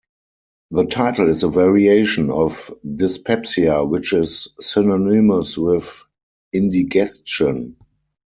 [0.71, 6.05] The title is a variation of "dyspepsia", which is synonymous with
[6.51, 7.75] indigestion.